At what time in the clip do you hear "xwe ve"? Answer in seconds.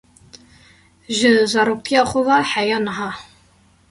2.11-2.37